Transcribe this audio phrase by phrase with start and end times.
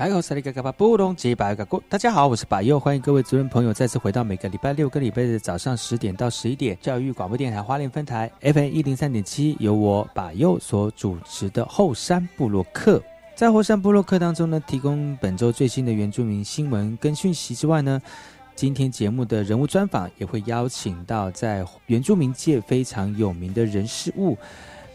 [0.00, 0.06] 大
[1.98, 13.02] 家好，我是百佑，欢迎各位族人朋友再次回到每个礼拜六跟礼拜日早上十点到十一点教育广播电台花莲分台 FM 一零三点七，由我百佑所主持的后山部落客。
[13.34, 18.00] 在后山部落客当中呢，提供本周最新的原住民新闻跟讯息之外呢，
[18.54, 24.38] 今天节目的人物专访也会邀请到在原住民界非常有名的人事物，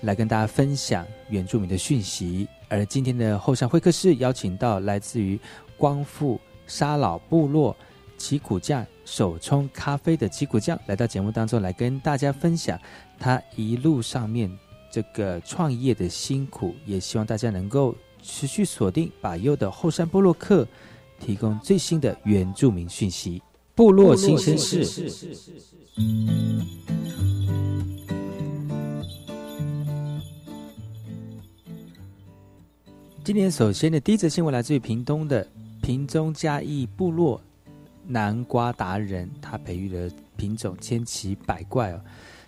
[0.01, 2.47] 来跟大家分享原住民的讯息。
[2.75, 5.39] 而今天的后山会客室邀请到来自于
[5.77, 6.37] 光复
[6.67, 7.73] 沙老部落
[8.17, 12.77] 奇苦酱手冲咖啡的奇苦酱来到节目当中来跟大家分享。
[13.17, 14.51] 他一路上面
[14.91, 20.67] 这个创业的辛苦，也希望大家能够持续锁定把右的后山部落客，
[21.17, 23.41] 提供最新的原住民讯息，
[23.73, 24.85] 部落新鲜事。
[33.25, 35.47] 今年首先的第一则新闻来自于屏东的
[35.81, 37.41] 屏中嘉义部落
[38.05, 41.99] 南瓜达人，他培育的品种千奇百怪哦。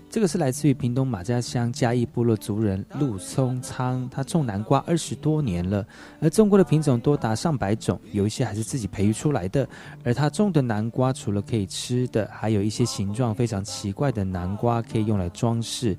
[0.09, 5.85] 这个是来自于屏东马家乡嘉义部落族人陆松仓，他种南瓜二十多年了，
[6.21, 9.67] 而种过的品种多达上百种，有一些还是自己培育出来的。
[10.05, 15.95] 而他种的南瓜除了可以吃的，还有一些形状非常奇怪的南瓜可以用来装饰。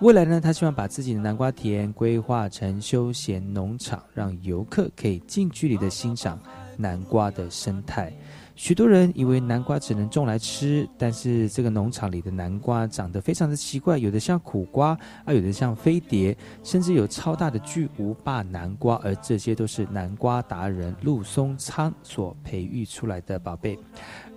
[0.00, 6.38] 未来呢，他希望把自己的南瓜田规划成休闲农场，让游客可以近距离的欣赏
[6.76, 8.12] 南瓜的生态。
[8.56, 16.34] 许多人以为南瓜只能种来吃，但是这个农场里的南瓜长得非常的奇怪，有的像苦瓜，啊有的像飞碟，
[16.64, 23.78] 甚至有超大的巨无霸南瓜，而这些都是南瓜达人陆松仓所培育出来的宝贝。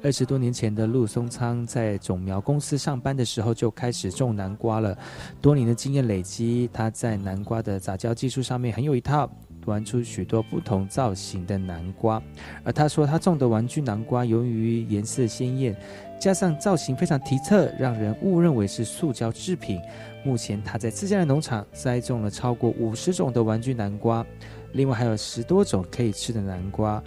[0.04, 4.98] 二十多年前的陆松仓在种苗公司上班的时候就开始种南瓜了，
[5.40, 9.30] 多年的经验累积，他在南瓜的杂交技术上面很有一套，
[9.70, 12.22] 玩出许多不同造型的南瓜。
[12.64, 15.76] 而他说他种的玩具南瓜由于颜色鲜艳，
[16.20, 19.80] 加上造型非常奇特，让人误认为是塑胶制品。
[20.26, 24.26] 目前他在自家的农场栽种了超过五十种的玩具南瓜，
[24.74, 27.02] 另外还有十多种可以吃的南瓜。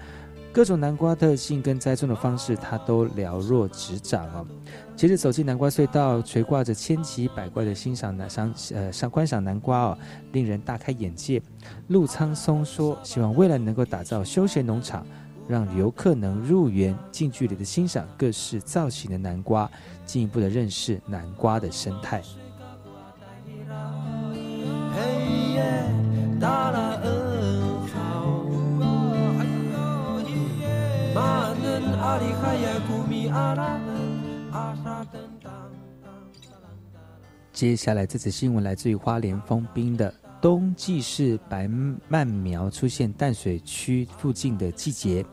[0.53, 4.47] 各种南瓜特性跟栽种的方式，他都了若指掌哦。
[4.95, 9.99] 接着走进南瓜隧道，垂挂着千奇百怪的欣赏南赏呃赏观赏南瓜哦，
[10.33, 11.41] 令人大开眼界。
[11.89, 15.07] 陆苍松说，希望未来能够打造休闲农场，
[15.49, 19.71] 让游客能入园近距离的欣赏各式造型的南瓜，
[20.05, 22.23] 进一步的认识南瓜的生态。
[37.53, 41.69] 接下来这次新闻来自于花莲丰滨的冬季是白
[42.09, 45.25] 蔓苗出现淡水区附近的季节。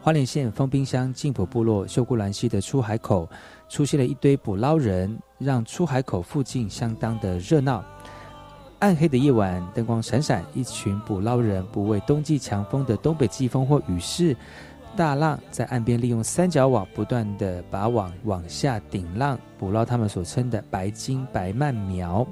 [0.00, 3.28] 花莲县丰滨乡静浦部落秀姑兰溪的出海口
[3.68, 7.84] 出现了一堆捕捞人，让出海口附近相当的热闹。
[8.78, 14.36] 暗黑的夜晚，灯光闪闪，一群捕捞人不畏冬季强风的东北季风或雨势。
[14.96, 22.26] 大浪，在岸边利用三角网不断的把网往下顶浪，捕捞他们所称的白金白鳗苗。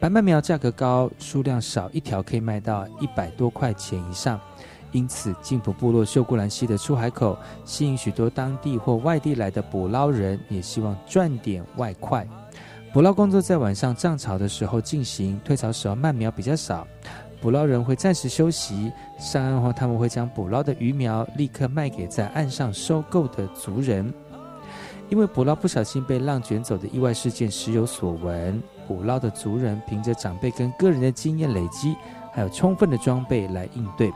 [0.00, 4.40] 白鳗苗价格高，数量少，一条可以卖到一百多块钱以上。
[4.90, 12.26] 因此，晋普部落秀姑兰溪的出海口，吸引许多当地或外地来的捕捞人，也希望赚点外快。
[12.92, 16.84] 捕捞工作在晚上涨潮的时候进行，退潮时候鳗苗比较少，
[17.40, 18.92] 捕捞人会暂时休息。
[19.18, 24.12] 上岸后，他们会将捕捞的鱼苗立刻卖给在岸上收购的族人。
[25.08, 28.62] 因为捕捞不小心被浪卷走的意外事件时有所闻。
[28.86, 31.96] 捕捞的族人凭着长辈跟个人的经验累积，
[32.32, 34.12] 还有充分的装备来应对。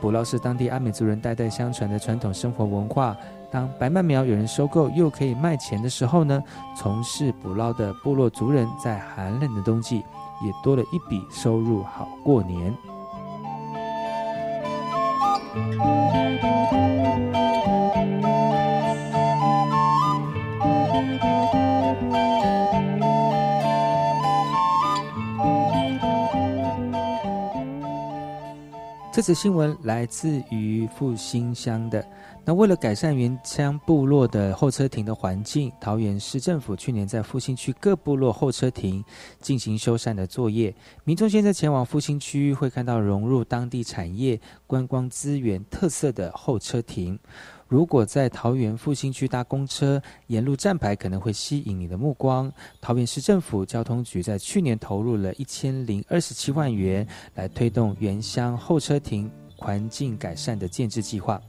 [0.00, 3.16] 捕捞是当地阿美族人代代相传的传统生活文化。
[3.50, 6.40] 当白鳗苗有人收购又可以卖钱的时候呢，
[6.76, 10.04] 从事捕捞的部落族人在寒冷的冬季
[10.42, 12.76] 也多了一笔收入，好过年。
[29.12, 32.02] 这次新闻来自于复兴乡的。
[32.50, 39.04] 那为了改善原乡部落的候车亭的环境，桃园市政府去年在复兴区各部落候车亭
[39.40, 40.74] 进行修缮的作业。
[41.04, 47.16] 民众现在前往复兴区，会看到融入当地产业、观光资源特色的候车亭。
[47.68, 52.52] 如果在桃园复兴区搭公车，沿路站牌可能会吸引你的目光。
[52.80, 57.06] 桃园市政府交通局在去年投入了一千零二十七万元，
[57.36, 61.40] 来推动原乡候车亭环境改善的建制计划。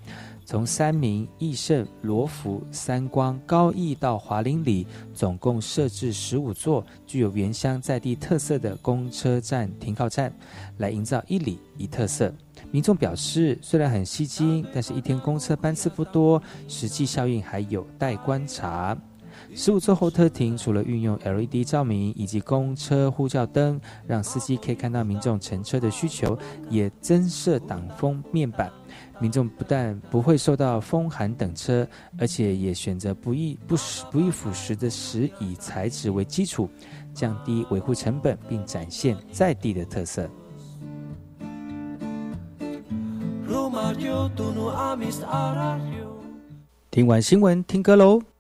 [0.52, 10.30] 从三明、益盛、罗浮、三光、高义到华林里，总共设置十五座具有原乡在地特色的公车站停靠站，
[10.80, 12.34] 来营造一里一特色。
[12.70, 18.98] 民众表示，虽然很吸睛，但是一天公车班次不多，实际效应还有待观察。
[19.56, 26.38] 十五座候车亭除了运用 LED 照明以及公车呼叫灯，让司机可以看到民众乘车的需求，
[26.70, 28.70] 也增设挡风面板。
[29.22, 31.88] 民众不但不会受到风寒等车，
[32.18, 33.76] 而且也选择不易不
[34.12, 36.68] 不易腐蚀的石以材质为基础，
[37.14, 40.28] 降低维护成本，并展现在地的特色。
[46.90, 48.31] 听完新闻，听歌喽。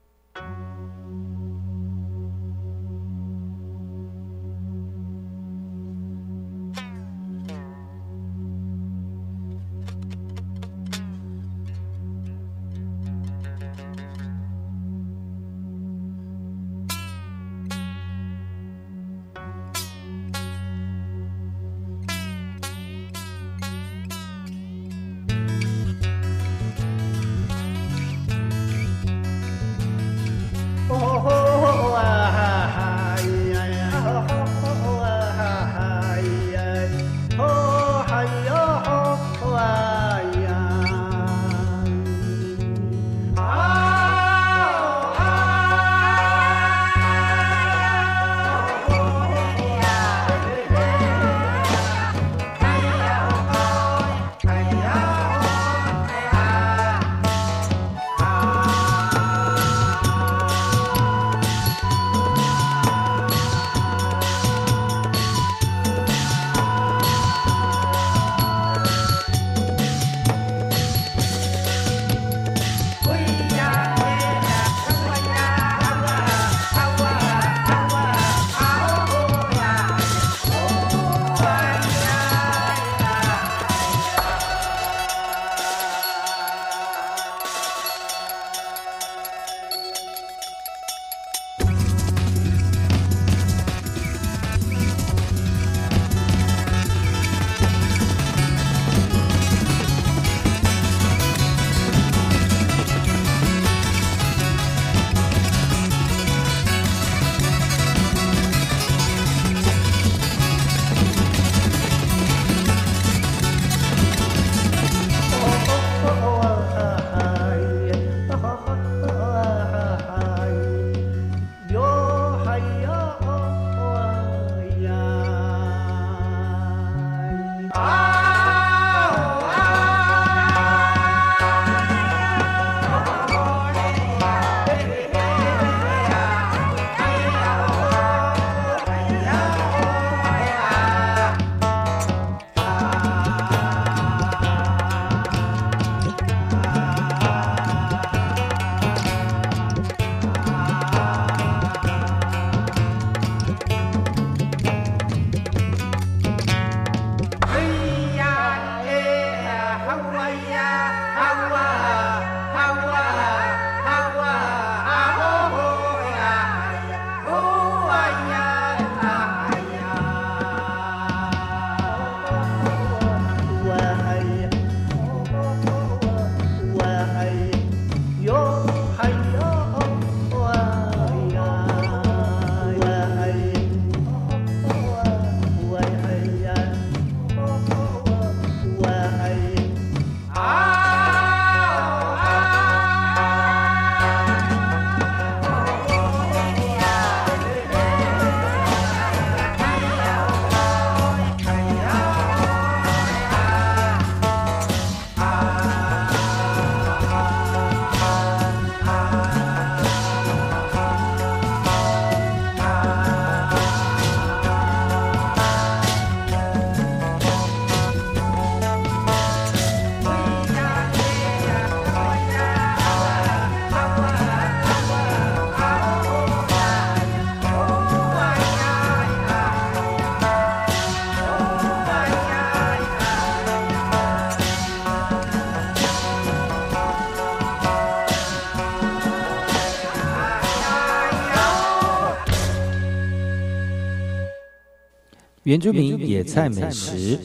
[245.51, 247.19] 原住民野菜美食。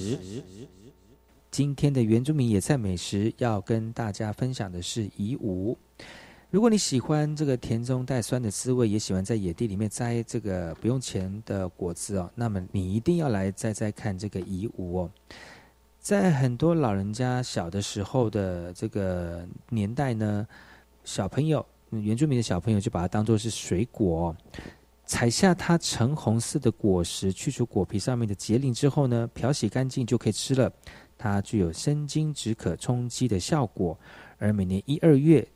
[1.48, 5.78] 今天的原住民野菜美食要跟大家分享的是乙五。
[6.50, 15.10] 如果你喜欢这个甜中带酸的滋味，也喜欢在野地里面摘这个不用钱的果子哦，那么你一定要来摘摘看这个乙五哦。
[16.00, 20.44] 在很多老人家小的时候的这个年代呢，
[21.04, 24.36] 小朋友原住民的小朋友就把它当做是水果，
[25.06, 30.70] 采下它橙红色的果实，去除果皮上面的结鳞之后呢，漂洗干净就可以吃了。
[31.16, 33.98] 它具有生津止渴、充饥的效果，
[34.36, 35.46] 而每年一二月。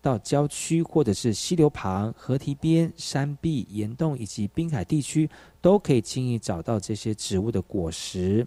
[0.00, 5.28] 到郊区或者是溪流旁、河堤边、山壁、岩洞以及滨海地区，
[5.60, 8.46] 都可以轻易找到这些植物的果实。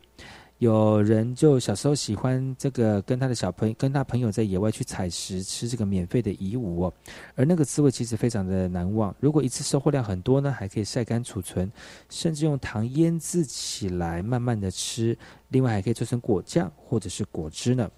[0.62, 6.94] 有人就小时候喜欢这个，跟他的小朋友、跟他朋友在野外去采食，吃这个免费的蚁物哦。
[7.34, 9.12] 而那个滋味其实非常的难忘。
[9.20, 11.72] 如果一次收获量很多呢，还可以晒干储存，
[12.12, 15.18] 甚至用糖腌制起来，慢慢的吃。
[15.48, 17.90] 另外还可以做成果酱或者是果汁呢。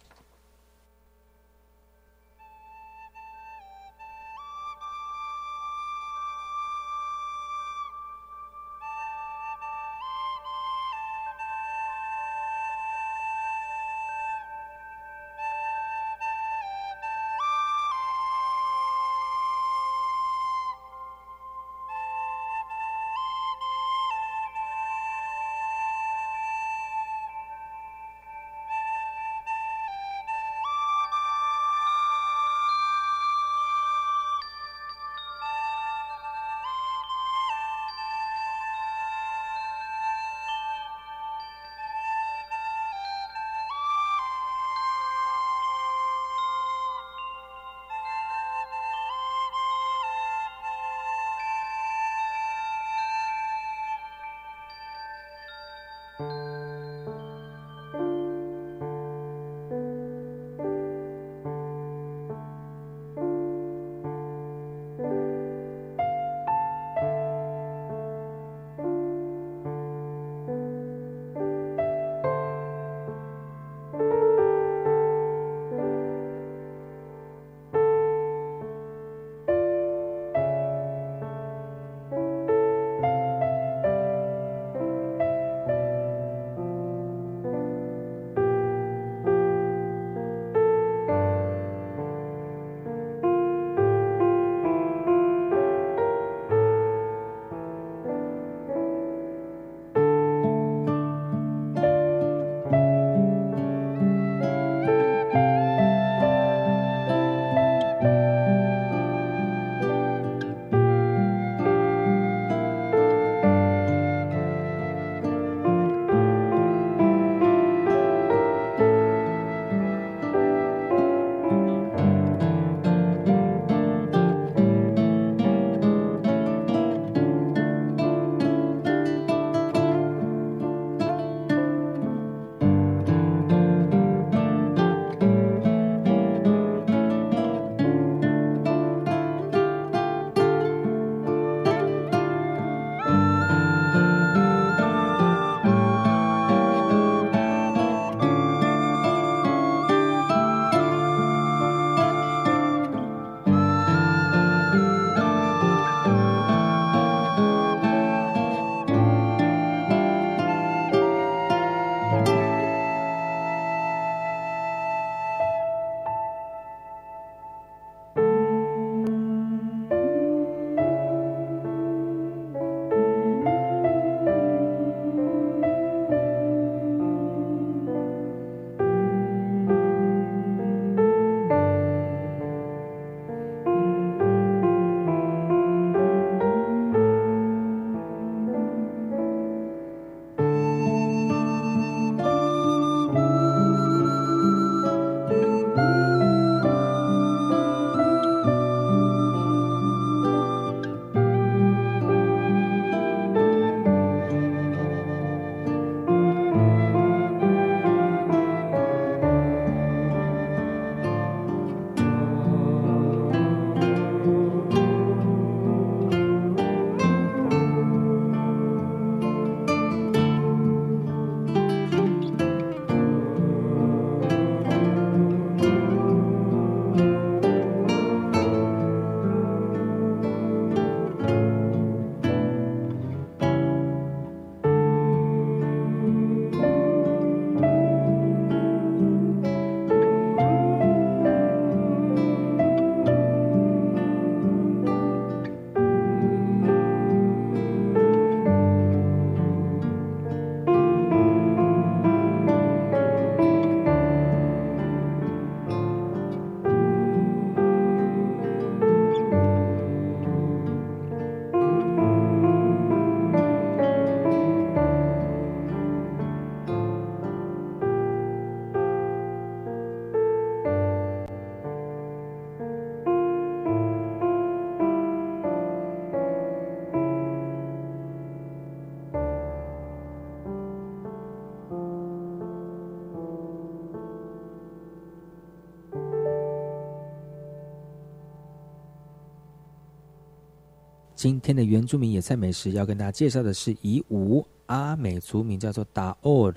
[291.23, 296.53] 今天的原住民野菜美食要跟大家介绍的是夷吾，阿美族名叫做达奥尔。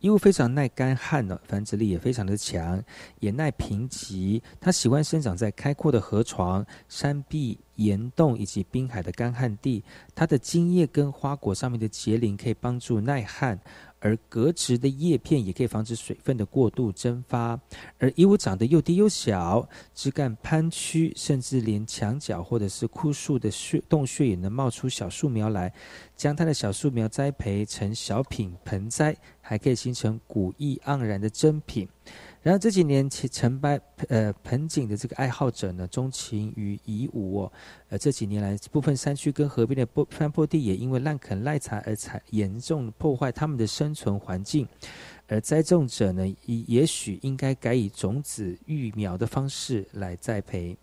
[0.00, 2.82] 伊物非常耐干旱的，繁殖力也非常的强，
[3.20, 4.42] 也耐贫瘠。
[4.60, 9.84] 它喜欢生长在开阔的河床、山壁、岩洞以及滨海的干旱地。
[10.12, 13.56] 它的茎叶跟花果上面的结鳞可以帮助耐旱。
[14.02, 17.58] 而革植的叶片也可以防止水分的过度蒸发，
[17.98, 25.72] 而衣物长得又低又小，枝干攀曲，甚至连墙角或者是枯树的穴洞穴也能冒出小树苗来。
[26.16, 31.88] 将它的小树苗栽培成小品盆栽，还可以形成古意盎然的珍品。
[32.42, 37.52] 然后这几年，其承白呃盆景的这个爱好者呢，钟情于夷吾哦。
[37.88, 44.66] 呃，这几年来，部分山区跟河边的坡山坡地也因为滥垦滥采而采严重破坏他们的生存环境。
[45.28, 50.76] 而栽种者呢，也也许应该改以种子育苗的方式来栽培。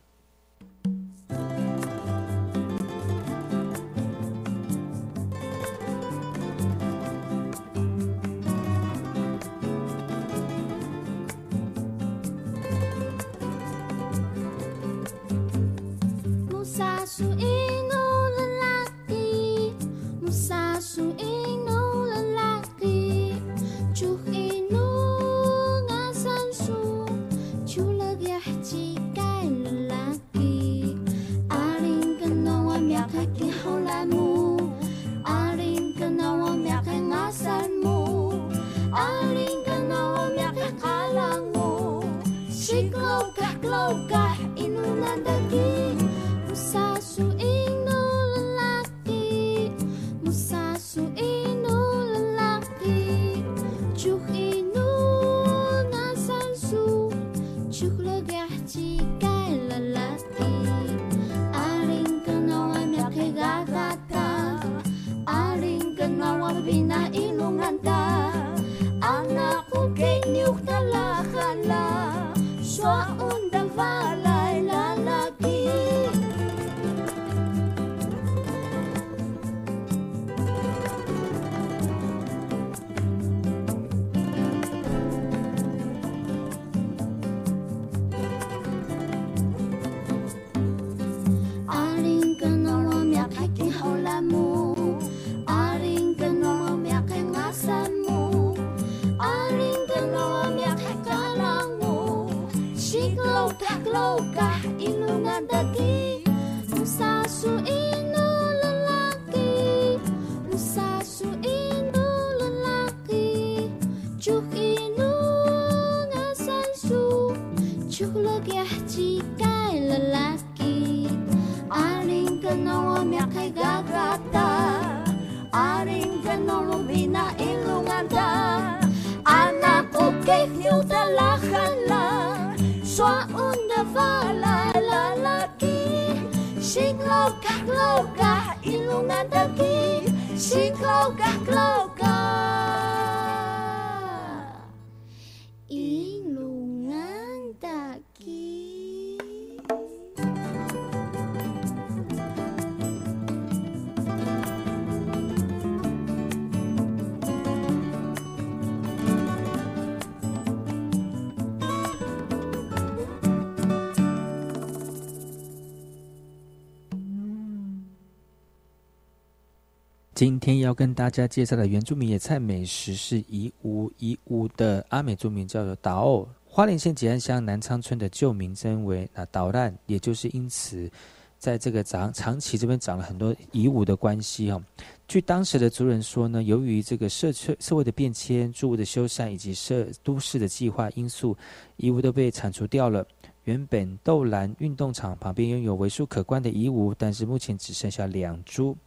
[170.20, 180.92] 今天要跟大家介绍的原住民野菜美食是宜吾宜吾的阿美族名叫做达奥，花莲县吉安乡南昌村的旧名称为那岛烂，也就是因此
[181.38, 184.62] 在这个长长崎这边长了很多夷吾的关系哈。
[185.08, 191.34] 据当时的族人说呢，由于这个社区社会的变迁、住屋的修缮以及社都市的计划因素，
[191.78, 193.08] 夷吾都被铲除掉了。
[193.46, 198.78] 原本豆兰运动场旁边拥有为数可观的夷吾，但是目前只剩下两株。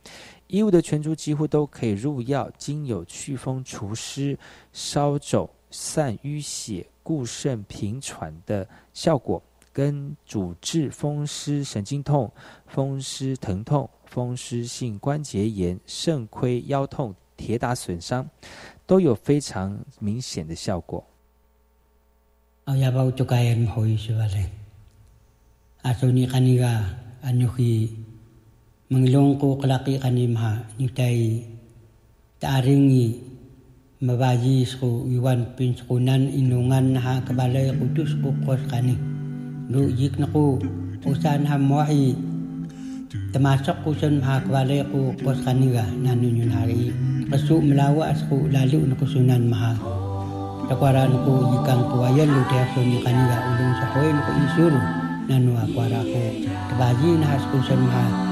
[0.53, 4.39] 衣物的全株几乎都可以入药，经有祛风除湿、
[4.71, 12.31] 烧肿、散淤血、固肾平喘的效果，跟主治风湿神经痛、
[12.67, 18.29] 风湿疼痛、风湿性关节炎、肾亏腰痛、铁打损伤，
[18.87, 21.03] 都有非常明显的效果。
[22.65, 24.51] 啊，要不就该唔好意思话咧，
[25.81, 27.97] 啊，所以你看你个，啊，你去。
[28.93, 31.41] menglong ko kalaki kanimha nyutai
[32.37, 33.25] taaringi
[34.05, 38.93] mabaji sku iwan pinskunan inungan ha kabalay kudus ko kos kani.
[39.73, 40.61] Lu yik na ko
[41.09, 42.13] usan hamwahi
[43.33, 46.93] temasok ko sun ha kabalay ko kos kaniga nanunyun hari
[47.33, 49.73] kasu melawa asku lalu na kusunan maha.
[50.69, 54.83] Takwara ko yikang kuwayan lu tehso ni kaniga ulung sahoy na ko isuru
[55.33, 56.23] nanu akwara ko
[56.69, 57.41] kabaji na
[57.89, 58.32] maha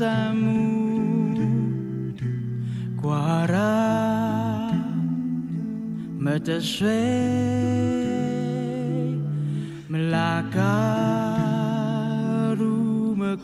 [0.00, 1.36] 阿萨姆，
[3.02, 4.72] 瓜拉
[6.18, 6.88] 没得水
[9.90, 10.62] ，Melaka
[12.56, 13.36] rumah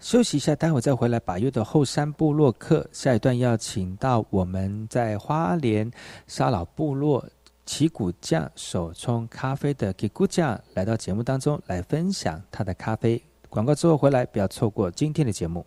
[0.00, 1.18] 休息一下，待会再回来。
[1.18, 5.90] 把右的后山部落客，下一段要请到我们在花莲
[6.28, 7.26] 沙老部落。
[7.76, 15.66] 奇古酱手冲咖啡的吉古酱来到节目当中来分享他的咖啡广告之后回来，不要错过今天的节目。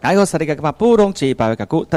[0.00, 0.14] 大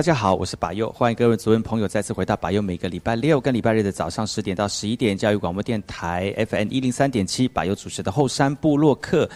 [0.02, 9.30] 家好，我是巴佑，欢迎各位族人朋友再次回到巴佑每个礼拜六跟礼拜日的早上十点到十一点教育广播电台 FM 一零三点七，巴佑主持的后山部落客。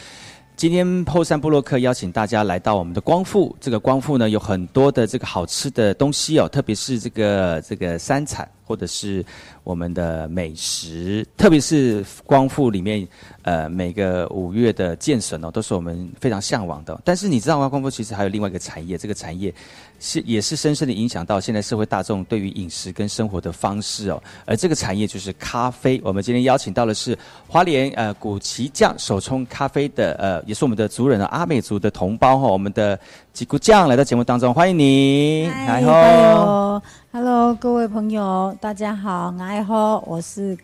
[0.55, 9.23] 今天后山部落客邀请大家来到我们的光复，这个光复呢有很多的这个好吃的东西哦，特别是这个这个山产或者是
[9.63, 13.07] 我们的美食，特别是光复里面。
[13.43, 16.99] 呃，每个五月的建省哦，都是我们非常向往的。
[17.05, 17.69] 但是你知道吗？
[17.69, 19.53] 光复其实还有另外一个产业，这个产业
[19.99, 24.19] 是也是深深的影响到现在社会大众对于饮食跟生活的方式哦。
[24.45, 26.01] 而这个产业就是咖啡。
[26.03, 27.15] 我们今天邀请到的是
[27.47, 32.99] 花莲呃古奇酱手冲咖啡的呃，也是我们的族人的阿美族的同胞哈，我们的
[33.31, 35.47] 吉古酱来到节目当中，欢迎你。
[35.67, 35.83] 嗨
[37.17, 40.57] Hello，各位朋友，大家好，爱好，我是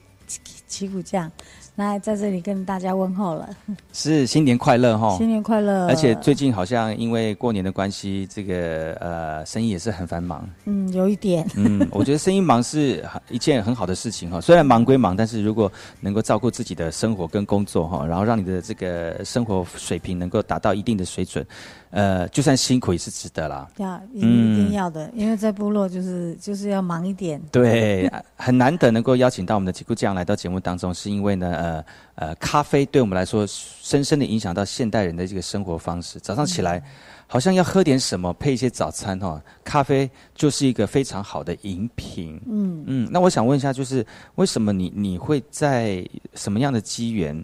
[0.67, 1.31] 奇古酱。
[1.75, 3.49] 来，在这里跟大家问候了。
[3.93, 5.15] 是新年快乐哈！
[5.17, 5.87] 新年快乐！
[5.87, 10.47] 而且最近好像因为过年的关系，这个呃生意也是很繁忙。
[10.65, 11.47] 嗯，有一点。
[11.55, 14.39] 嗯，我觉得生意忙是一件很好的事情哈。
[14.39, 21.45] 虽然忙归忙，但是如果能够照顾自己的生活跟工作哈，然后让你的这个生活水平能够达到一定的水准。
[21.91, 23.67] 呃，就算辛苦也是值得啦。
[23.75, 27.41] 要一定要的，因为在部落就是就是要忙一点。
[27.51, 31.85] 对，很难得能够邀请到我们的吉姑酱来到节目当中，是因为呢，呃
[32.15, 36.19] 呃，咖啡对我们来说深深的影响到现代人的这个生活方式。
[36.19, 36.81] 早上起来，
[37.27, 42.39] 好像要喝点什么配一些早餐哈，咖啡就是一个非常好的饮品。
[42.47, 44.05] 嗯嗯，那我想问一下，就是
[44.35, 46.03] 为什么你你会在
[46.33, 47.43] 什么样的机缘？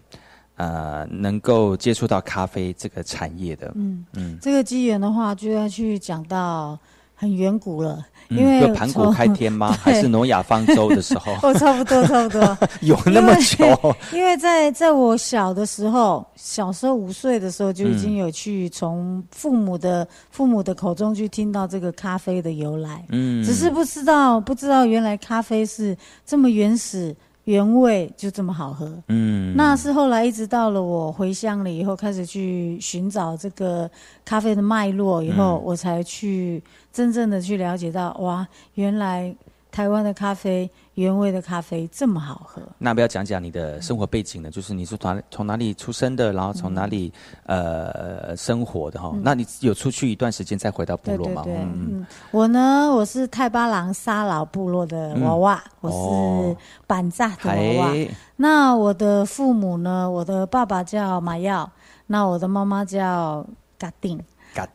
[0.56, 6.76] 呃，能够接触到咖啡这个产业的，嗯嗯，这个机缘的话，就要去讲到
[7.18, 8.06] 很远古了。
[8.28, 9.72] 因为有盘古开天吗？
[9.82, 11.32] 还是挪亚方舟的时候？
[11.42, 12.58] 哦，差不多，差不多。
[12.82, 13.96] 有那么久？
[14.12, 23.02] 因为在在我小的时候，小时候五岁的时候就已经有去从父母的父母的口中去听到这个咖啡的由来。
[23.08, 25.96] 嗯，只是不知道不知道原来咖啡是
[26.26, 27.16] 这么原始。
[27.48, 33.90] 原味就这么好喝，嗯，那是后来一直到了我回乡了以后，开始去寻找这个
[34.22, 39.34] 咖啡的脉络以后，我才去真正的去了解到，哇，原来。
[39.70, 40.68] 台湾的咖啡，
[40.98, 42.60] 原味的咖啡这么好喝。
[42.76, 44.50] 那不要讲讲你的生活背景呢？
[44.50, 47.12] 就是你是从从哪里出生的，然后从哪里
[47.44, 49.14] 呃生活的哈？
[49.22, 51.54] 那你有出去一段时间再回到部落吗对？
[51.54, 56.56] 嗯，我呢，我是泰巴郎沙老部落的娃娃，我是
[56.88, 57.94] 板扎的娃娃。
[58.34, 60.10] 那我的父母呢？
[60.10, 61.70] 我的爸爸叫马耀，
[62.08, 63.46] 那我的妈妈叫
[63.78, 64.20] 嘎定。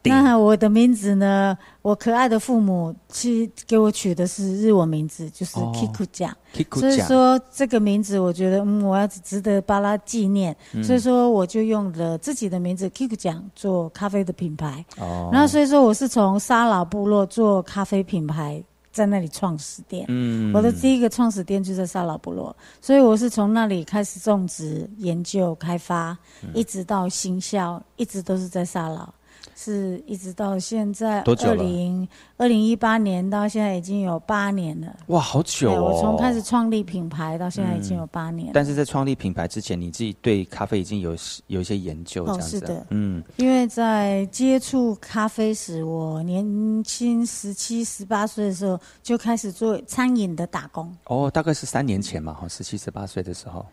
[0.03, 1.57] 那我的名字呢？
[1.81, 6.35] 我可爱的父母其实给我取的是日文名字，就是 Kiku 酱。
[6.71, 10.55] 所以说这个名字，我觉得嗯，我要值得把它纪念。
[10.83, 14.85] 所以说我就用了自己的名字 Kiku 酱做咖啡的品牌。
[14.97, 15.29] 哦。
[15.31, 20.05] 然后所以说我是从沙老部落做咖啡品牌，在那里创始店。
[20.07, 20.53] 嗯。
[20.53, 26.17] 我的第一个创始店就在沙老部落，所以我是从那里开始种植、研究、开发，
[26.53, 29.13] 一直到行销，一直都是在沙老。
[29.55, 34.95] 是一直到现在，二零二零一八年到现在已经有八年了。
[35.07, 35.83] 哇，好久哦！
[35.83, 38.51] 我从开始创立品牌到现在已经有八年。
[38.53, 41.15] 但是在创立品牌之前，你自己对咖啡已经有
[41.47, 42.59] 有一些研究，这样子。
[42.59, 50.95] 是的，嗯，因为在接触咖啡时，我年轻十七、十八岁的时候就开始做餐饮的打工。
[51.05, 53.65] 哦，大概是三年前嘛，哈，十七、十八岁的时候。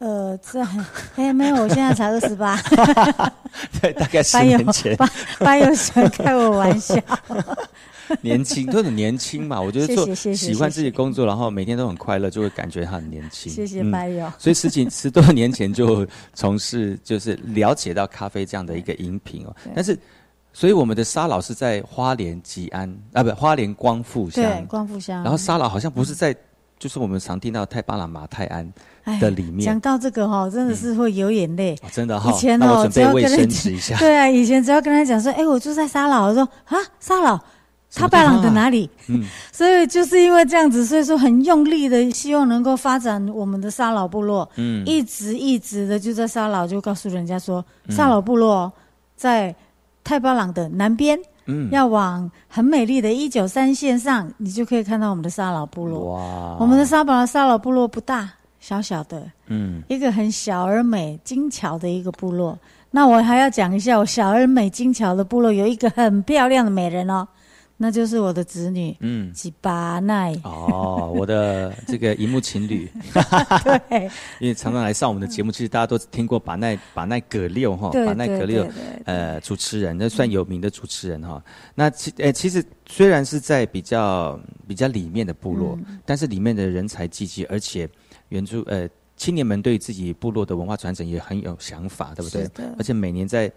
[0.00, 0.60] 呃，这
[1.16, 2.56] 哎没有，我现在才二十八。
[3.80, 4.96] 对，大概十年前。
[5.38, 6.96] 班友喜欢开我玩笑。
[8.22, 9.60] 年轻，都很年轻嘛。
[9.60, 13.52] 我觉得做喜欢自己工作，然后每天都很快乐，就会感觉他很年轻。
[13.52, 14.32] 谢谢班友。
[14.38, 19.54] 所以十几十多年前就从事，就是了解到咖啡这样的一个饮品哦。
[19.76, 19.96] 但是，
[20.52, 24.42] 所以我们的沙老是在花莲吉安啊，不，花莲光复乡。
[24.42, 25.22] 对，光复乡。
[25.22, 26.34] 然后沙老好像不是在，
[26.80, 28.72] 就是我们常听到太巴拉马泰安。
[29.18, 31.76] 的里面讲到这个哈，真的是会有眼泪。
[31.90, 37.38] 真的哈，以前哦，只要跟他讲，对啊，以前只要跟他讲说，哎，我住在沙老，我说啊，沙老，
[37.94, 38.88] 他拜朗的哪里？
[39.08, 44.48] 嗯， 所以就是因为这样子，所以说很用力的希望能够发展我们的沙老部落。
[44.56, 48.72] 嗯，一直一直的就在沙老，就告诉人家说，沙老部落
[49.16, 49.54] 在
[50.04, 51.18] 太巴朗的南边。
[51.46, 56.12] 嗯，要往很美丽的一九三线上，你就可以看到我们的沙老部落。
[56.12, 58.30] 哇，我们的沙堡沙老部落不大。
[58.60, 62.56] 小小的，嗯，一个很小而美、精巧的一个部落。
[62.90, 67.26] 那我还要讲一下，我小而美、精巧的部落有一个很漂亮的美人哦，
[67.76, 70.34] 那就是我的子女，嗯，吉巴奈。
[70.42, 72.90] 哦，我的这个荧幕情侣，
[73.88, 78.68] 对，因为常常来上我们的节目，其实大家都听过巴奈巴奈葛六哈，巴奈葛六，
[79.04, 81.42] 呃，主持人，那算有名的主持人哈。
[81.74, 84.38] 那其，呃，其实虽然是在比较
[84.68, 87.88] 比较里面的部落，但是里面的人才济济，而且。
[88.30, 92.48] 原住呃青年们对自己部落的文化传承也很有想法，对不对？
[92.78, 93.52] 而且每年在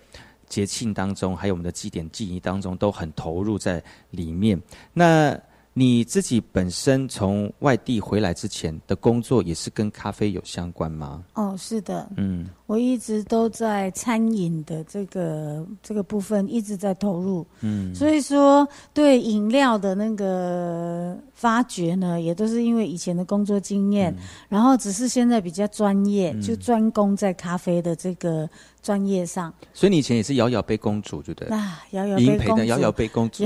[0.50, 4.62] 节庆当中，还有我们的祭典记忆当中，都很投入在里面。
[4.92, 5.40] 那
[5.74, 11.24] 你自己本身从外地回来之前的工作，也是跟咖啡有相关吗？
[11.34, 24.16] 哦，是的，嗯，我一直都在餐饮的这个这个部分一直在投入，嗯，所以说对饮料的那个发掘呢，也都是因为以前的工作经验，
[24.48, 28.48] 然后只是现在比较专业，就专攻在咖啡的这个。
[28.84, 31.58] 专业上，所以你以前也是摇摇杯公主，对不对？
[31.58, 33.46] 啊，摇摇杯公主，的 摇摇杯公主，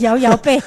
[0.00, 0.58] 摇摇杯。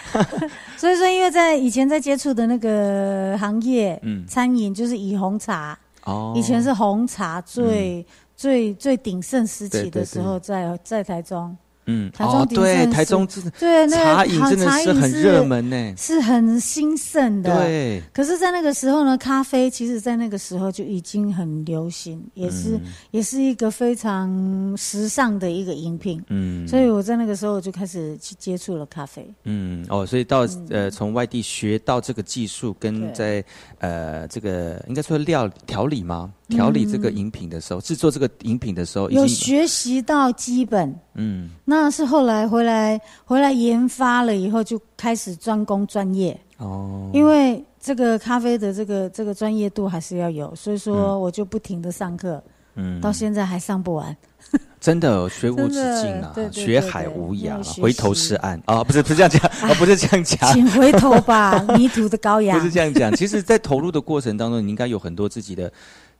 [0.78, 11.56] 所以说，因为在以前在接触的那个行业，嗯，餐饮就是以红茶，哦，以前是红茶最最最鼎盛时期的时候，在在台中。
[11.86, 17.56] 嗯，哦，对，台中真的对茶饮真的是很热门呢，是很兴盛的。
[17.56, 22.78] 对，可是，在那个时候呢，咖啡其实，在那个时候就已经很流行，也是
[23.10, 26.22] 也是一个非常时尚的一个饮品。
[26.28, 29.26] 嗯，所以我在那个时候就开始去接触了咖啡。
[29.44, 33.44] 嗯，哦，所以到呃，从外地学到这个技术，跟在
[33.78, 36.32] 呃这个应该说料调理吗？
[36.48, 47.10] 调理这个饮品的时候，制作这个饮品的时候，有学习到基本，嗯，那是后来回来回来研发了以后，就开始专攻专业哦。
[47.12, 52.42] 因为这个咖啡的这个这个专业度还是要有，所以说我就不停的上课，
[52.74, 54.16] 嗯，到现在还上不完。
[54.78, 58.84] 真的学无止境啊，学海无涯，回头是岸啊！
[58.84, 62.56] 不是不是这样讲啊， 不是这样讲，请回头吧， 迷途的羔羊。
[62.56, 65.72] 不是这样讲，其实，在投入的过程当中，你应该有很多自己的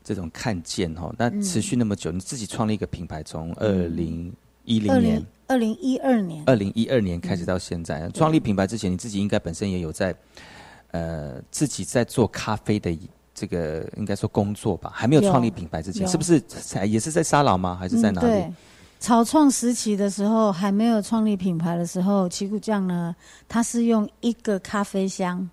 [0.03, 1.15] 这种看见哈。
[1.17, 4.33] 那持续那么久，你自己创立一个品牌，从二零
[4.67, 10.15] 一零年、二零一二年、二零一二年开始到现在，创立品牌之前，你自己应该本身也有在
[10.91, 12.95] 呃自己在做咖啡的。
[13.39, 16.43] 这个应该说工作吧，还没有创立品牌之前，是不是？
[16.89, 17.77] 也是在沙老吗？
[17.79, 18.27] 还是在哪里？
[18.29, 18.51] 对，
[18.99, 23.15] 草创时期的时候，还没有创立品牌的时候，奇谷酱呢，
[23.47, 25.47] 它是用一个咖啡箱，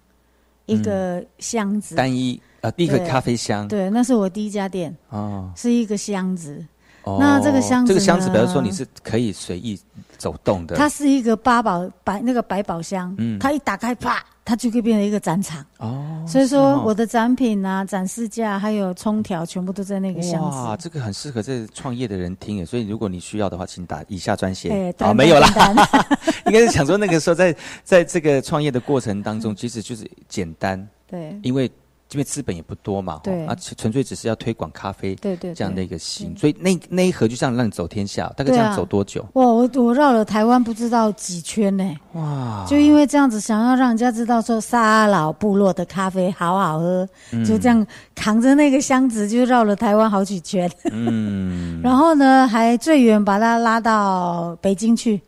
[0.65, 3.67] 一个箱子，单一呃，一个咖啡箱。
[3.67, 4.95] 对，那是我第一家店。
[5.09, 6.65] 哦，是一个箱子。
[7.05, 9.79] 那这个箱子，这个箱子，比如说你是可以随意
[10.17, 10.75] 走动的。
[10.75, 14.23] 它是一个八宝百那个百宝箱，嗯，它一打开，啪。
[14.45, 20.57] 它就可以变成一个展场哦，所以说我的展品啊、展示架还有冲条全部都在那个箱子。
[20.57, 24.93] 哇，这个很适合这创业的人听耶，所以如果你需要的话，请打以下专线。
[24.99, 25.47] 哦，没有啦，
[26.47, 31.71] 应该是想说那个时候在在这个创业的过程当中，其实就是简单，对，因为。
[32.13, 39.21] 因为资本也不多嘛，对，啊，纯粹只是要推广咖啡，对对，这样的一个心，所以那那一盒就像让你走天下，大概这样走多久？
[39.33, 47.07] 哇，我我绕了台湾不知道几圈呢，哇，就因为这样子，想要让人家知道说沙老部落的咖啡好好喝，
[47.45, 55.19] 就这样扛着那个箱子就绕了台湾好几圈，嗯， 然后呢，还最远把它拉到北京去。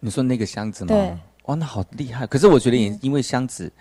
[0.00, 0.88] 你说那个箱子吗？
[0.88, 2.26] 对，哇，那好厉害！
[2.26, 3.72] 可是我觉得也因为箱子。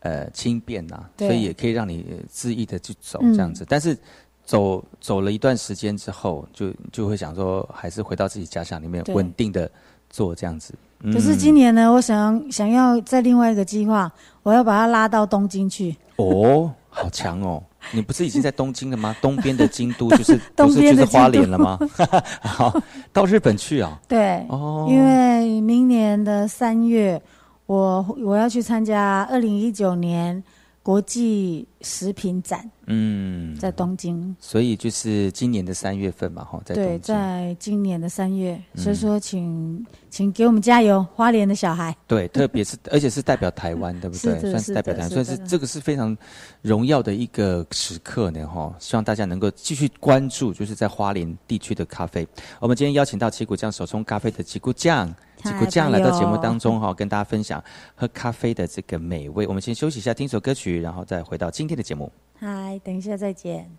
[0.00, 3.66] 呃，轻便呐，所以也可以让你恣意的去走这样子。
[3.68, 3.96] 但是
[4.44, 9.70] 走走了一段时间之后，就就会想说，还是回到自己家乡里面稳定的
[10.08, 10.74] 做这样子。
[11.12, 14.10] 可是今年呢，我想想要在另外一个计划，
[14.42, 15.94] 我要把它拉到东京去。
[16.16, 17.62] 哦，好强哦！
[17.92, 19.14] 你不是已经在东京了吗？
[19.20, 21.78] 东边的京都 就是不是就是花莲了吗？
[22.40, 22.82] 好，
[23.12, 24.00] 到日本去啊？
[24.08, 27.20] 对，哦，因为明年的三月。
[27.70, 30.42] 我我要去参加二零一九年
[30.82, 44.40] 国际食品展，嗯，在东京，所以就是今年的三月份嘛，哈，在对，在今年的三月，所以说请请给我们加油，花莲的小孩，对，特别是而且是代表台湾，对不对？
[44.50, 46.16] 算是代表台湾，算是这个是非常
[46.62, 52.26] 荣耀的一个时刻呢，哈，希望大家能够继续关注，就是在花莲地区的咖啡。
[52.58, 55.14] 我们今天邀请到旗鼓酱手冲咖啡的旗鼓酱。
[55.42, 57.62] 吉古酱来到节目当中哈，跟大家分享
[57.94, 59.46] 喝咖啡的这个美味。
[59.46, 62.12] 我们先休息一下，听首歌曲，然后再回到今天的节目。
[62.38, 63.70] 嗨，等一下再见。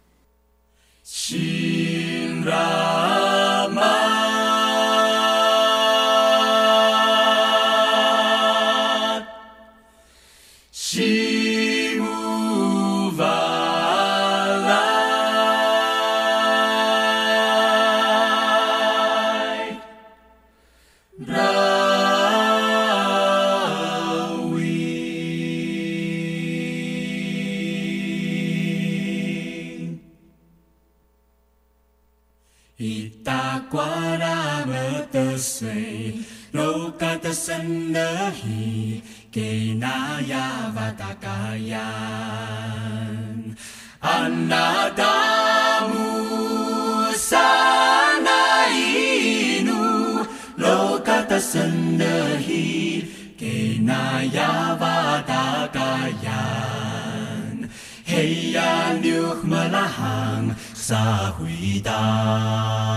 [37.32, 39.00] Prasannahi
[39.32, 41.80] Kenaya Vatakayan
[44.04, 46.12] Anadamu
[47.16, 48.36] Sanainu
[50.60, 52.68] Lokatasannahi
[53.40, 56.36] Kenaya Vatakayan
[58.04, 62.92] Heya Nyukmalahang Sa Huidang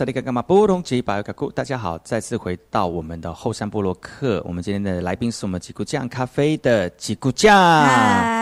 [0.00, 0.40] 萨利嘎干嘛？
[0.40, 4.42] 波隆吉巴尤卡库，大家好，再次回到我们的后山部落客。
[4.46, 8.39] 我们今天的来宾是我们吉古酱咖啡的吉古酱。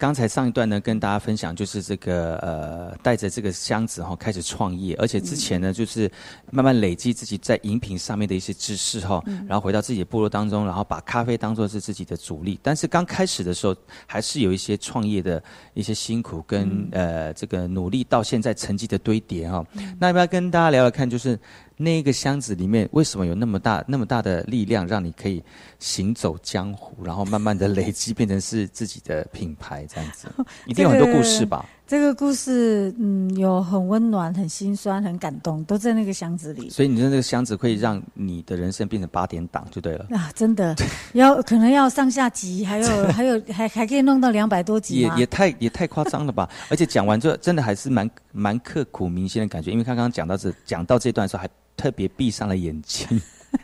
[0.00, 0.10] 嗨。
[0.10, 6.10] 刚才上一段呢，跟大家分享就是这个呃，带着这个箱子哈开始创业，而且之前呢就是
[6.50, 12.58] 慢慢累积自己在饮品上面的一些知识哈，然后回到自己的部落当中，然后把咖啡当做是自己的主力。
[12.62, 13.76] 但是刚开始的时候，
[14.06, 15.40] 还是有一些创业的
[15.74, 19.64] 一些辛苦跟呃这个努力，到现在成绩的堆叠哈。
[19.98, 21.38] 那要不要跟大家聊聊看，就是？
[21.82, 25.42] 那个箱子里面为什么有那么大那么大的力量，让你可以
[25.78, 30.28] 行走江湖，然后慢慢的累积变成是自己的品牌这样子？
[30.66, 31.64] 一定有很多故事吧？
[31.90, 36.70] 这个故事，嗯，有很温暖、很心酸、很感动，都在那个箱子里。
[36.70, 40.30] 所以你的那个箱子会让你的人生变成八点档就对了啊！
[40.32, 40.72] 真的，
[41.14, 46.48] 要可能要上下集，还有 还有还还可以弄到两百多集也也太也太夸张了吧！
[46.70, 51.50] 而且讲完之后，真的还是蛮蛮刻骨铭心的感觉，因为他刚刚讲到这讲到这段的时候还。
[51.76, 53.08] 特别闭上了眼睛。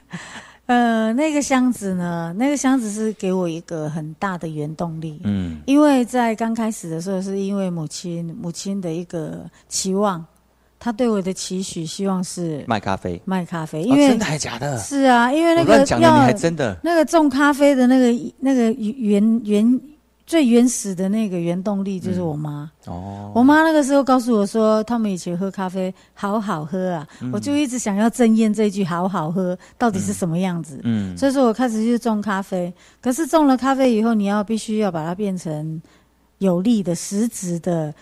[0.66, 2.34] 呃，那个箱子呢？
[2.36, 5.20] 那个箱子是给我一个很大的原动力。
[5.24, 10.24] 嗯，因为在刚开始的时候，是因为母亲母亲的一个期望，
[10.78, 13.82] 她对我的期许，希望是卖咖啡，卖咖啡。
[13.82, 14.76] 因为真的还假的？
[14.78, 19.80] 是啊，因为那个要还真的那个种咖啡的那个那个原原。
[20.26, 22.68] 最原始的那个原动力就是我妈。
[22.86, 30.80] 哦，我妈那个时候告诉我说，他们以前喝咖啡好好喝啊，我就一直想要证验这句“好好喝”到底是什么样子。
[30.82, 32.74] 嗯，所以说我开始去种咖啡。
[33.00, 35.80] 可是种了咖啡以后，你要必须要把它变成
[36.38, 37.94] 有利的、实质的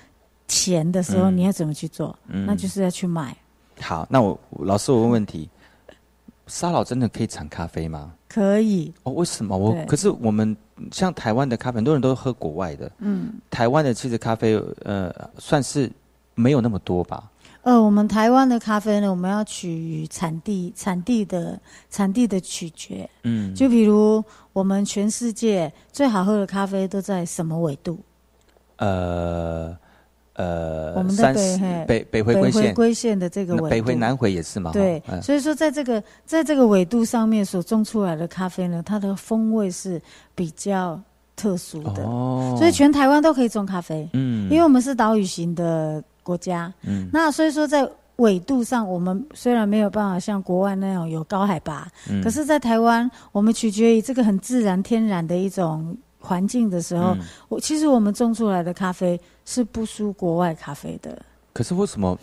[0.49, 2.19] 钱的时候，你要怎么去做？
[2.27, 3.37] 那就是要去买。
[3.83, 5.47] 好，那我老师，我问问题：
[6.47, 8.15] 沙老真的可以产咖啡吗？
[8.31, 8.91] 可以。
[9.03, 9.55] 哦，为什么？
[9.55, 10.57] 我可是我们。
[10.91, 12.91] 像台湾的咖啡，很多人都喝国外的。
[12.99, 15.91] 嗯，台湾的其实咖啡，呃，算是
[16.35, 17.31] 没有那么多吧。
[17.63, 21.59] 呃，我们台湾的咖啡呢，我们要取产地、产地的、
[21.91, 23.09] 产地的取决。
[23.23, 24.23] 嗯，就比如
[24.53, 27.99] 我们全世界最好喝的咖啡都在什么纬度？
[28.77, 29.77] 呃。
[30.35, 31.33] 呃，我们的
[31.87, 34.73] 北北北回归线的这个北回南回也是嘛？
[34.73, 40.03] 对，所以说在这个在这个纬度上面所种出来的咖啡呢，它的风味是
[40.35, 41.01] 比较
[41.37, 42.03] 特殊的。
[42.03, 44.09] 哦，所以全台湾都可以种咖啡。
[44.13, 46.73] 嗯，因为我们是岛屿型的国家。
[46.83, 51.87] 嗯，那所以说在纬度上，我们虽然没有办法像国外那样有高海拔，
[52.25, 55.97] 可是，在台湾，我们取决于这个很自然天然的一种。
[56.25, 57.15] 环境的时候，
[57.49, 61.21] 我其实我们种出来的咖啡是不输国外咖啡的。
[61.53, 62.19] 可是为什么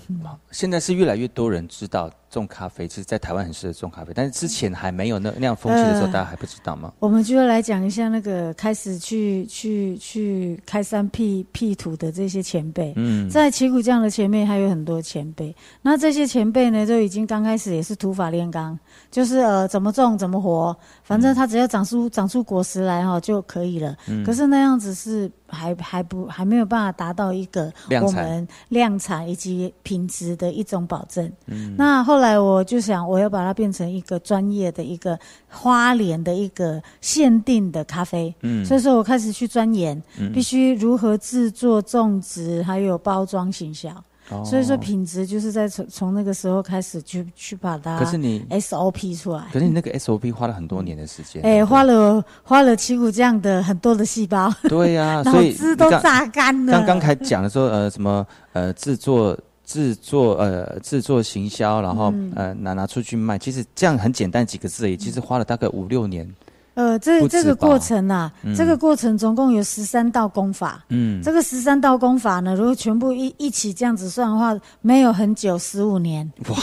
[0.52, 2.10] 现在是越来越多人知道？
[2.32, 6.94] 种咖啡其实，在台湾很适合种咖啡，但是之前还没有那那样风气的时候，大家还不知道吗？
[7.00, 12.94] 我们就要来讲一下那个开始去去去开山辟辟土的这些前辈。
[12.96, 18.80] 嗯，在旗鼓匠的前面还有很多前辈，那这些前辈呢，就已经刚开始也是土法炼钢，
[19.10, 20.74] 就是呃怎么种怎么活，
[21.04, 23.94] 反正他只要长出长出果实来哈就可以了。
[24.08, 27.70] 嗯，可是那样子是还还不还没有办法达到一个
[28.02, 31.30] 我们量产以及品质的一种保证。
[31.48, 32.21] 嗯，那后。
[32.22, 35.18] 后来我就想，我要把它变成一个专业的一个
[35.50, 38.32] 花莲的一个限定的咖啡。
[38.42, 40.00] 嗯，所以说我开始去钻研，
[40.32, 43.90] 必须如何制作、种植，还有包装、形销。
[44.30, 47.98] 哦，所以说品质就是在从从那个时候开始去去把它。
[47.98, 51.42] 可是你 SOP 出来，可是你那个 SOP 花了很多年的时间。
[51.42, 54.54] 哎，花了花了七股这样的很多的细胞。
[54.70, 56.72] 对呀， 脑子都榨干了。
[56.72, 59.36] 刚刚才讲的说，呃，什么呃制作。
[59.72, 66.30] 制作呃制作行销，然后呃拿拿出去卖，其实这样很简单几个字，也其实花了大概五六年。
[66.74, 70.84] 呃，这这个过程啊，这个过程总共有十三道功法。
[70.90, 76.30] 嗯，这个十三道功法呢，如果全部一一起这样子算的话，没有很久，十五年。
[76.50, 76.58] 哇，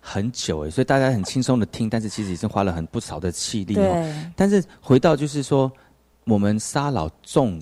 [0.00, 3.76] 很久哎，所以大家很轻松的听，但是其实已经花了很不少的气力。
[3.76, 4.14] 哦。
[4.34, 5.70] 但是回到就是说，
[6.24, 7.60] 我们沙老种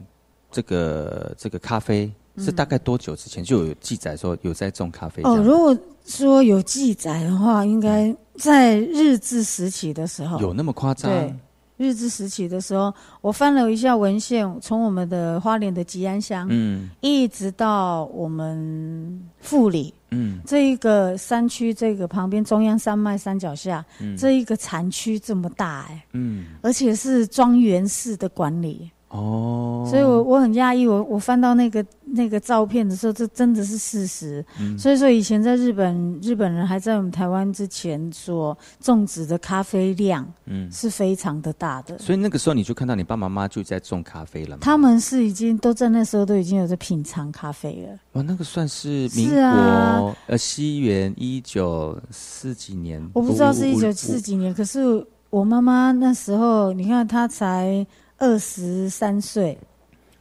[0.50, 2.12] 这个这个咖啡。
[2.36, 5.22] 是大概多久之前就有记载说有在种咖啡？
[5.24, 5.76] 哦，如果
[6.06, 10.38] 说有记载的话，应该在日治时期的时候。
[10.40, 11.10] 有那么夸张？
[11.10, 11.34] 对，
[11.76, 28.90] 日治时期的时候，我翻了一下文献，从我们的花莲的吉安乡，嗯，一直到我们富里，嗯，这一个山区，这个旁边中央山脉山脚下，嗯，这一个产区这么大，哎，嗯，而且是庄园式的管理。
[29.08, 34.44] 哦，所以我我很讶异，我我翻到那个那个照片的时候，这真的是事实。
[34.78, 41.98] 所以说，以前在日本，日本人还在我们台湾之前所种植的咖啡量，嗯，是非常的大的。
[41.98, 44.58] 所以那个时候你就看到你爸爸妈妈就在种咖啡了。
[44.60, 47.98] 他们是已经都在那时候都已经有在品尝咖啡了。
[48.12, 57.86] 哇，那个算是民国呃西元一九四几年，我不知道是一九四几年，可是我妈妈那时候，你看她才
[58.18, 59.56] 二十三岁。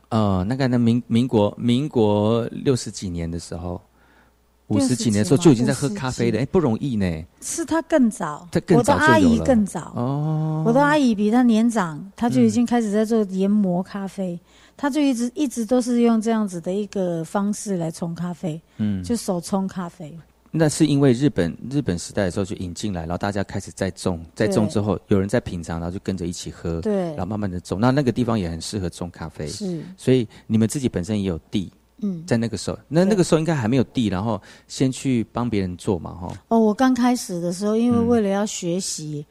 [0.09, 3.79] 呃，那个那民民国民国六十几年的时候，
[4.67, 7.25] 五十几年的时候就已经在喝咖啡了，哎，不容易呢。
[7.41, 10.63] 是他更早，他更早我的阿姨更早哦。
[10.65, 14.39] 我的阿姨比他年长，他就已经开始在做研磨咖啡，
[14.75, 20.17] 他就一直一直都是用这样子的一个方式来冲咖啡，嗯，就手冲咖啡。
[20.51, 27.79] 那是因为日本日本时代的时候就引进来，然后大家开始在种，在种之后有人在品尝，然后就跟着一起喝，对，然后慢慢的种。
[27.79, 29.81] 那那个地方也很适合种咖啡，是。
[29.95, 31.71] 所以你们自己本身也有地，
[32.01, 36.33] 嗯，在那个时候，那那个时候应该还没有地，然后先去帮别人做嘛，哈。
[36.47, 39.25] 哦，我刚开始的时候，因为为了要学习，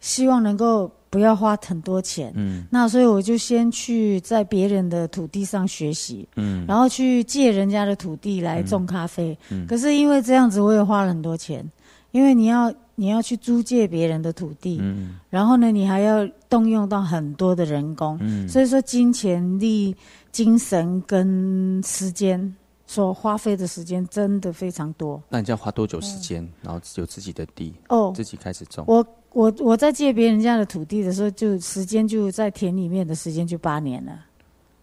[0.00, 0.90] 希望能够。
[1.16, 11.64] 不要花很多钱，嗯，那所以我就先去在别人的土地上学习，嗯，然后去借人家的土地来种咖啡，嗯，可是因为这样子我也花了很多钱，
[12.10, 19.96] 因为你要你要去租借别人的土地，嗯，然后呢你还要动用到很多的人工，嗯，所以说金钱力、
[20.32, 22.54] 精神跟时间
[22.86, 25.22] 所花费的时间真的非常多。
[25.28, 26.48] 那你要花多久时间？
[26.62, 29.06] 然后有自己的地哦，自己开始种我。
[29.32, 34.18] 我我在借别人家的土地的时候，就时间就在田里面的时间就八年了。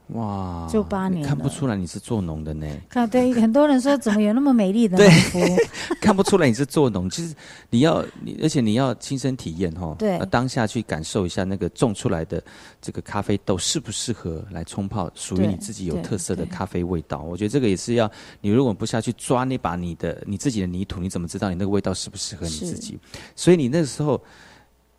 [0.08, 2.68] 哇，就八年，看不出来你是做农的呢。
[2.90, 5.40] 看，对，很多人说怎么有那么美丽的农夫？
[6.02, 7.34] 看不出来你是做农，其实
[7.70, 9.96] 你要你，而且你要亲身体验哈。
[9.98, 12.44] 对，当下去感受一下那个种出来的
[12.82, 17.22] 这个咖啡豆适不适合来冲泡，属于你自己有特色的咖啡味道。
[17.22, 23.00] 我觉得这个也是要你，如果不下去抓那把你的你自己的泥土，你怎么知道你那个味道适不适合你自己？
[23.36, 24.22] 所以你那个时候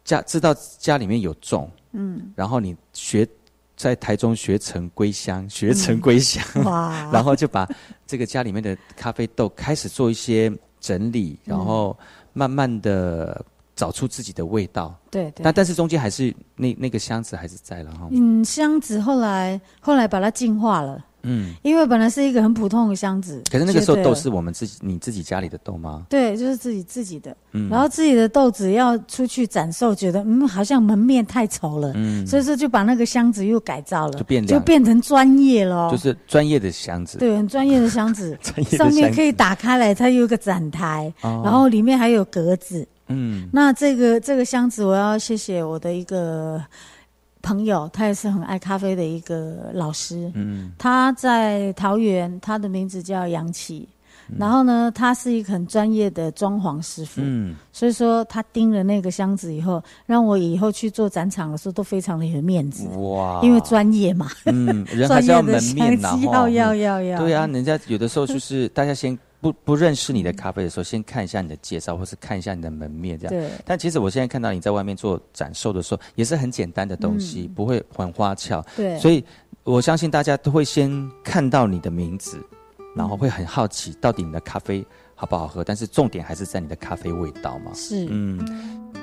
[0.02, 3.28] 家知道家里面有种，嗯，然后你学。
[3.77, 6.43] 在台中学成归乡，学成归乡，
[7.12, 7.68] 然后就把
[8.07, 11.97] 这个家里面的咖啡豆开始做一些整理，然后
[12.33, 13.45] 慢慢的
[13.75, 14.95] 找出自己的味道。
[15.11, 18.09] 对，但但是中间还是那那个箱子还是在了哈。
[18.11, 21.05] 嗯，箱子后来后来把它净化了。
[21.25, 26.07] 嗯，因为本来是一个很普通的箱子，可是那个时候豆是我们自己你自己家里的豆吗？
[26.09, 27.37] 对，就是自己自己的。
[27.53, 38.39] 嗯，然后自己的豆子要出去展售，觉得嗯好像门面太丑了，嗯，所以说就把那个箱子又改造了，就变就变成专业了，就是专业的箱子，对，很专业的箱子，
[38.77, 42.87] 上面可以打开来，它有一个展台，然后里面还有格子。
[43.09, 46.62] 嗯，那这个这个箱子，我要谢谢我的一个。
[47.45, 50.32] 朋友，他也是很爱咖啡的一个老师。
[50.34, 53.86] 嗯，他在桃园，他的名字叫杨启。
[54.38, 57.20] 然后呢，他是一个很专业的装潢师傅。
[57.22, 62.88] 嗯，所以说他盯了那个箱子以后，让我以后去做展场的时候都非常的有面子。
[62.97, 64.30] 哇，因为专业嘛。
[64.47, 67.18] 嗯，人还是要门面的要要要要。
[67.20, 69.16] 对啊，人家有的时候就是大家先。
[69.45, 73.30] 不不认识你的咖啡的时候，先看一下你的介绍，或是看一下你的门面这样。
[73.30, 73.51] 对。
[73.62, 78.64] 但其实我现在看到你在外面做展售的时候，也是很简单的东西，不会很花俏。
[78.74, 78.99] 对。
[78.99, 79.22] 所以
[79.62, 82.42] 我相信大家都会先看到你的名字，
[82.97, 84.82] 然后会很好奇到底你的咖啡
[85.14, 85.62] 好不好喝。
[85.62, 87.70] 但是重点还是在你的咖啡味道嘛。
[87.74, 88.07] 是。
[88.09, 88.95] 嗯。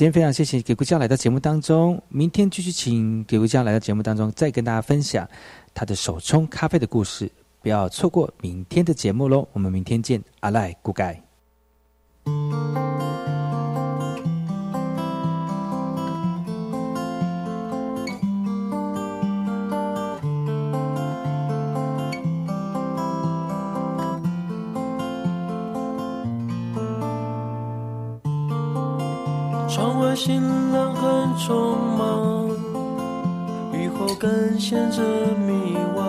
[0.00, 5.28] 今天非常谢谢给顾家来到节目当中，明天继续请给顾家来到节目当中，再跟大家分享
[5.74, 7.30] 他的手冲咖啡的故事。
[7.60, 9.46] 不要错过明天的节目喽！
[9.52, 11.22] 我们明天见，阿赖古盖。
[29.80, 32.50] 窗外行人很匆忙，
[33.72, 35.00] 雨后更显着
[35.38, 36.04] 迷惘。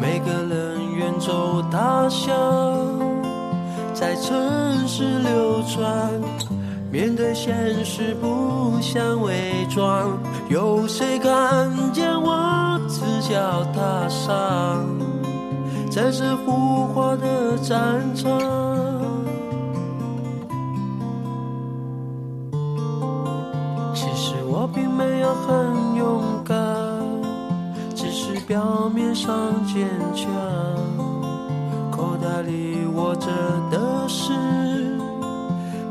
[0.00, 2.32] 每个人远走他乡，
[3.92, 6.10] 在城市流转，
[6.90, 10.08] 面对现实不想伪装。
[10.48, 13.38] 有谁看见我赤脚
[13.74, 14.82] 踏上，
[15.90, 18.57] 在这浮华的战场？
[28.68, 30.30] 表面上坚强，
[31.90, 33.26] 口袋里握着
[33.70, 34.34] 的是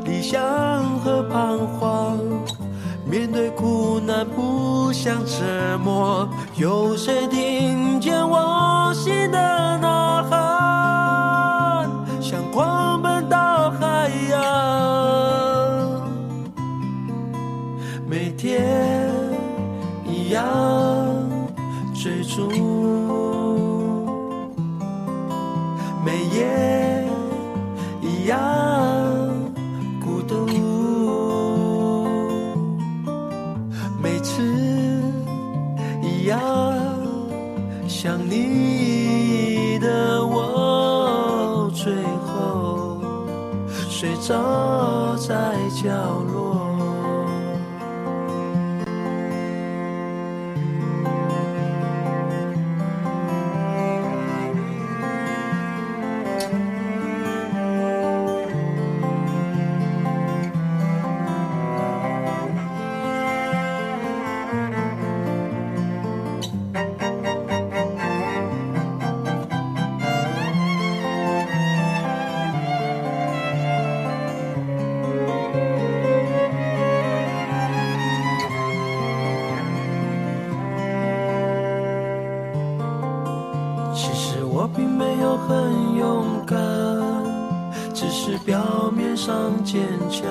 [0.04, 0.40] 理想
[1.00, 2.16] 和彷徨。
[3.04, 9.38] 面对苦难不想沉默，有谁听见我心的
[9.78, 10.07] 呐
[89.78, 90.26] 坚强，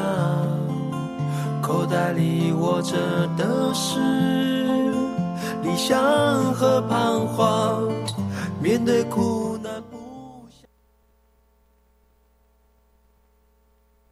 [1.62, 2.98] 口袋里握着
[3.38, 3.98] 的是
[5.64, 5.98] 理想
[6.54, 7.90] 和彷徨，
[8.62, 9.37] 面对苦。